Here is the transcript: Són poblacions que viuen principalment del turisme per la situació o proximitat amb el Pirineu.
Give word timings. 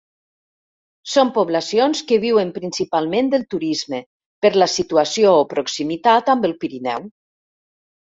Són 1.15 1.29
poblacions 1.35 2.01
que 2.13 2.17
viuen 2.23 2.55
principalment 2.57 3.31
del 3.35 3.45
turisme 3.57 4.03
per 4.47 4.55
la 4.65 4.71
situació 4.81 5.39
o 5.45 5.49
proximitat 5.57 6.37
amb 6.37 6.53
el 6.53 6.61
Pirineu. 6.67 7.11